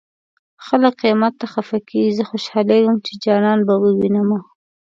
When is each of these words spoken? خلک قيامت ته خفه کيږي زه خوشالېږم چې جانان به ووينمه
خلک 0.65 0.93
قيامت 1.01 1.33
ته 1.39 1.45
خفه 1.53 1.77
کيږي 1.89 2.11
زه 2.17 2.23
خوشالېږم 2.29 2.95
چې 3.05 3.13
جانان 3.23 3.59
به 3.67 3.73
ووينمه 3.83 4.39